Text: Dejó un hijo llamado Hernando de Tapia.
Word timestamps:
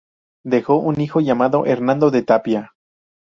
Dejó 0.43 0.77
un 0.77 0.99
hijo 0.99 1.19
llamado 1.21 1.67
Hernando 1.67 2.09
de 2.09 2.23
Tapia. 2.23 2.73